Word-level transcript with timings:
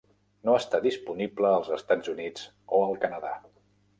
No 0.47 0.53
està 0.59 0.79
disponible 0.85 1.51
als 1.59 1.69
Estats 1.77 2.11
Units 2.15 2.47
o 2.79 2.83
al 2.87 2.99
Canadà. 3.07 3.35